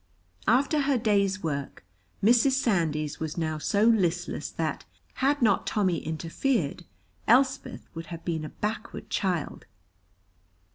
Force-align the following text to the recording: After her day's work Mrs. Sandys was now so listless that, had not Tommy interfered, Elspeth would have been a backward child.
After 0.47 0.79
her 0.81 0.97
day's 0.97 1.43
work 1.43 1.83
Mrs. 2.23 2.53
Sandys 2.53 3.19
was 3.19 3.37
now 3.37 3.59
so 3.59 3.83
listless 3.83 4.49
that, 4.49 4.83
had 5.21 5.43
not 5.43 5.67
Tommy 5.67 5.99
interfered, 5.99 6.85
Elspeth 7.27 7.87
would 7.93 8.07
have 8.07 8.25
been 8.25 8.43
a 8.43 8.49
backward 8.49 9.11
child. 9.11 9.67